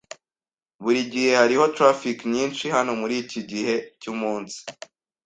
Burigihe 0.83 1.31
hariho 1.41 1.65
traffic 1.75 2.17
nyinshi 2.33 2.65
hano 2.75 2.91
muriki 2.99 3.39
gihe 3.51 3.75
cyumunsi. 4.01 4.59